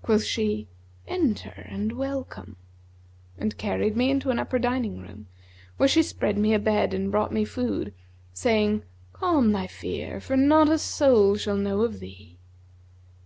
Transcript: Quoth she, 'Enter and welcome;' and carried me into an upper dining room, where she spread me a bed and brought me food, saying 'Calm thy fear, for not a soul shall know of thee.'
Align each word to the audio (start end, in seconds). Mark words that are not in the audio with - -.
Quoth 0.00 0.24
she, 0.24 0.66
'Enter 1.06 1.66
and 1.68 1.92
welcome;' 1.92 2.56
and 3.36 3.58
carried 3.58 3.94
me 3.94 4.10
into 4.10 4.30
an 4.30 4.38
upper 4.38 4.58
dining 4.58 4.98
room, 5.02 5.26
where 5.76 5.90
she 5.90 6.02
spread 6.02 6.38
me 6.38 6.54
a 6.54 6.58
bed 6.58 6.94
and 6.94 7.12
brought 7.12 7.34
me 7.34 7.44
food, 7.44 7.92
saying 8.32 8.82
'Calm 9.12 9.52
thy 9.52 9.66
fear, 9.66 10.20
for 10.20 10.38
not 10.38 10.70
a 10.70 10.78
soul 10.78 11.36
shall 11.36 11.58
know 11.58 11.82
of 11.82 12.00
thee.' 12.00 12.38